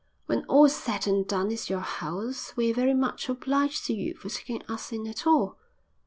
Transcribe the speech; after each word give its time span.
"When 0.25 0.45
all's 0.45 0.75
said 0.75 1.05
and 1.05 1.27
done 1.27 1.51
it's 1.51 1.69
your 1.69 1.81
house. 1.81 2.53
We're 2.57 2.73
very 2.73 2.95
much 2.95 3.29
obliged 3.29 3.85
to 3.85 3.93
you 3.93 4.15
for 4.15 4.29
taking 4.29 4.63
us 4.63 4.91
in 4.91 5.05
at 5.05 5.27
all." 5.27 5.59